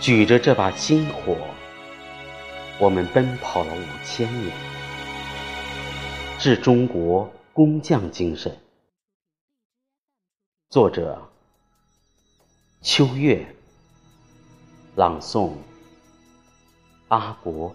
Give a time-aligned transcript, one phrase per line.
[0.00, 1.36] 举着这把星火，
[2.78, 4.56] 我们奔跑了五千年，
[6.38, 8.56] 致中国工匠精神。
[10.70, 11.20] 作者：
[12.80, 13.44] 秋月，
[14.94, 15.52] 朗诵：
[17.08, 17.74] 阿国。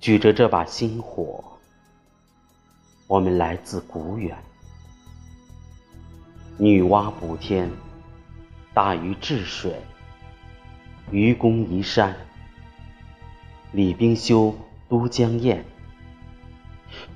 [0.00, 1.42] 举着这把星火，
[3.06, 4.36] 我们来自古远。
[6.58, 7.70] 女娲补天，
[8.74, 9.74] 大禹治水，
[11.10, 12.14] 愚公移山，
[13.72, 14.54] 李冰修
[14.86, 15.64] 都江堰。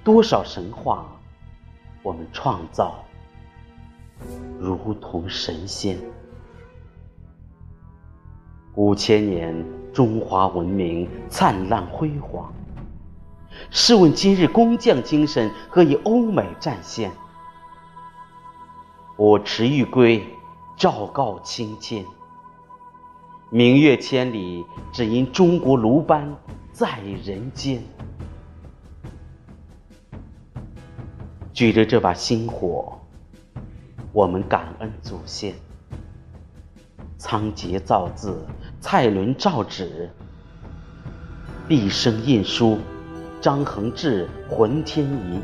[0.02, 1.06] 多少神话，
[2.02, 3.04] 我们创造，
[4.58, 5.98] 如同神仙。
[8.74, 12.50] 五千年，中华文明灿烂辉煌。
[13.70, 17.12] 试问今日工匠精神何以欧美占先？
[19.18, 20.22] 我持玉圭，
[20.76, 22.04] 昭告青天。
[23.48, 26.36] 明月千里，只因中国卢班
[26.70, 27.82] 在人间。
[31.54, 33.00] 举着这把星火，
[34.12, 35.54] 我们感恩祖先。
[37.16, 38.44] 仓颉造字，
[38.80, 40.10] 蔡伦造纸，
[41.66, 42.78] 毕生印书。
[43.40, 45.40] 张衡志浑天仪，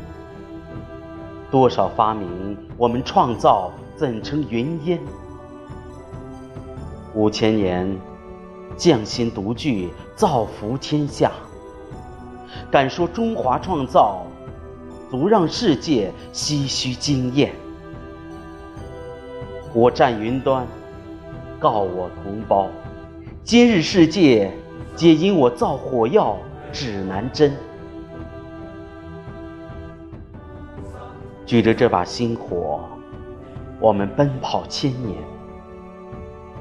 [1.53, 4.99] 多少发明我们创造，怎成云烟？
[7.13, 7.95] 五千年
[8.75, 11.31] 匠心独具，造福天下。
[12.71, 14.25] 敢说中华创造，
[15.11, 17.53] 足让世界唏嘘惊艳。
[19.75, 20.65] 我站云端，
[21.59, 22.67] 告我同胞：
[23.43, 24.51] 今日世界，
[24.95, 26.35] 皆因我造火药
[26.71, 27.53] 指南针。
[31.45, 32.81] 举着这把星火，
[33.79, 35.17] 我们奔跑千年。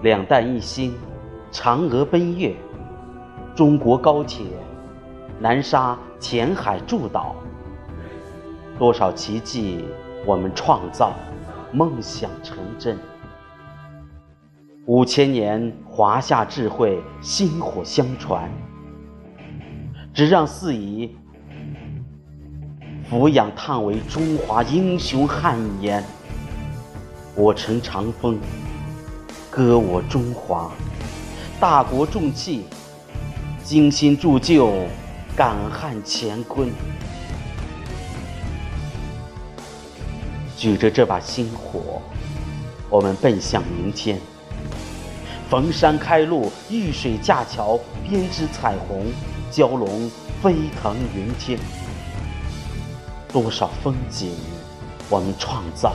[0.03, 0.93] 两弹一星，
[1.53, 2.55] 嫦娥奔月，
[3.55, 4.45] 中国高铁，
[5.39, 7.37] 南沙前海筑岛。
[8.79, 9.85] 多少奇迹
[10.27, 11.13] 我们创造，
[11.71, 12.99] 梦想成真。
[14.87, 18.51] 五千年华夏智慧，薪火相传，
[20.13, 21.17] 只让四夷。
[23.13, 26.03] 俯仰叹为中华英雄汗颜。
[27.35, 28.41] 我乘长风，
[29.51, 30.73] 歌我中华，
[31.61, 32.65] 大国重器，
[33.63, 34.87] 精心铸就，
[35.37, 36.71] 感汉乾坤。
[40.57, 42.01] 举着这把星火，
[42.89, 44.19] 我们奔向明天。
[45.51, 47.79] 逢山开路，遇水架桥，
[48.09, 49.05] 编织彩虹，
[49.53, 50.11] 蛟龙
[50.43, 51.59] 飞腾云天。
[53.33, 54.31] 多少风景，
[55.09, 55.95] 我们创造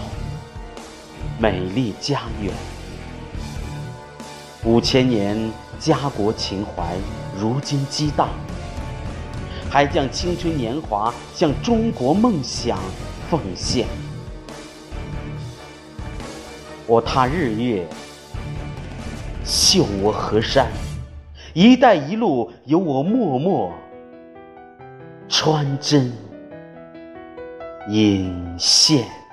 [1.39, 2.51] 美丽家园。
[4.63, 6.95] 五千年家国情怀，
[7.39, 8.29] 如今激荡，
[9.69, 12.79] 还将青春年华向中国梦想
[13.29, 13.85] 奉献。
[16.87, 17.87] 我踏日月，
[19.45, 20.67] 绣我河山，
[21.53, 23.71] 一带一路有我默默
[25.29, 26.11] 穿针。
[27.89, 29.26] 引线。